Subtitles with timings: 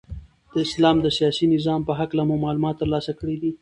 [0.51, 3.51] د اسلام د سیاسی نظام په هکله مو معلومات ترلاسه کړی دی.